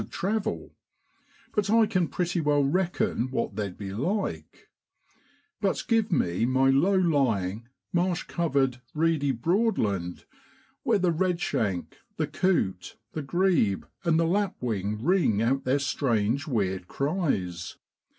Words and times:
57 0.01 0.09
of 0.09 0.19
travel, 0.33 0.73
but 1.53 1.69
I 1.69 1.85
can 1.85 2.07
pretty 2.07 2.41
well 2.41 2.63
reckon 2.63 3.29
what 3.29 3.55
they'd 3.55 3.77
be 3.77 3.93
like; 3.93 4.69
but 5.61 5.83
give 5.87 6.11
me 6.11 6.43
my 6.43 6.71
low 6.71 6.95
lying, 6.95 7.67
marsh 7.93 8.23
covered, 8.23 8.81
reedy 8.95 9.31
Broadland, 9.31 10.25
where 10.81 10.97
the 10.97 11.13
redshank, 11.13 11.99
the 12.17 12.25
coot, 12.25 12.97
the 13.11 13.21
grebe, 13.21 13.85
and 14.03 14.19
the 14.19 14.25
lapwing 14.25 15.03
ring 15.03 15.39
out 15.39 15.65
their 15.65 15.77
strange 15.77 16.47
weird 16.47 16.87
cries. 16.87 17.77